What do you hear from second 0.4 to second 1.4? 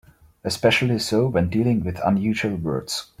Especially so